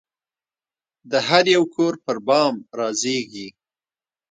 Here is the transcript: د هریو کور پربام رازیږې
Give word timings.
د 1.11 1.13
هریو 1.27 1.63
کور 1.75 1.93
پربام 2.05 2.55
رازیږې 2.79 3.47